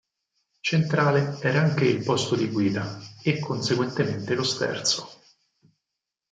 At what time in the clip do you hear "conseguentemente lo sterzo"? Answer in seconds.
3.39-5.07